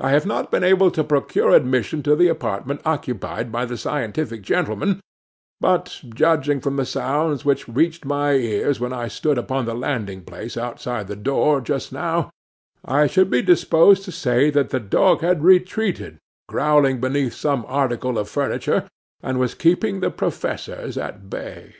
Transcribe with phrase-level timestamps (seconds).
[0.00, 4.40] I have not been able to procure admission to the apartment occupied by the scientific
[4.40, 5.02] gentlemen;
[5.60, 10.22] but, judging from the sounds which reached my ears when I stood upon the landing
[10.24, 12.30] place outside the door, just now,
[12.82, 16.16] I should be disposed to say that the dog had retreated
[16.48, 18.88] growling beneath some article of furniture,
[19.22, 21.74] and was keeping the professors at bay.